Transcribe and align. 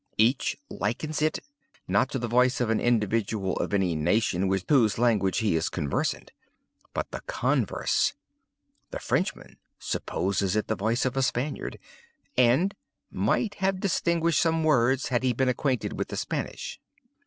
Each 0.17 0.57
likens 0.67 1.21
it—not 1.21 2.09
to 2.09 2.17
the 2.17 2.27
voice 2.27 2.59
of 2.59 2.71
an 2.71 2.79
individual 2.79 3.55
of 3.57 3.71
any 3.71 3.95
nation 3.95 4.47
with 4.47 4.65
whose 4.67 4.97
language 4.97 5.37
he 5.37 5.55
is 5.55 5.69
conversant—but 5.69 7.11
the 7.11 7.21
converse. 7.27 8.13
The 8.89 8.97
Frenchman 8.97 9.57
supposes 9.77 10.55
it 10.55 10.65
the 10.65 10.75
voice 10.75 11.05
of 11.05 11.15
a 11.15 11.21
Spaniard, 11.21 11.77
and 12.35 12.73
'might 13.11 13.53
have 13.61 13.79
distinguished 13.79 14.41
some 14.41 14.63
words 14.63 15.09
_had 15.09 15.21
he 15.21 15.33
been 15.33 15.49
acquainted 15.49 15.93
with 15.93 16.07
the 16.07 16.17
Spanish. 16.17 16.79